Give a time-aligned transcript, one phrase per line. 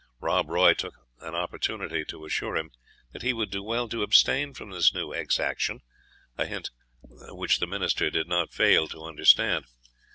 [0.19, 2.71] Rob Roy took an opportunity to assure him
[3.11, 5.81] that he would do well to abstain from this new exaction
[6.39, 6.71] a hint
[7.03, 9.65] which the minister did not fail to understand.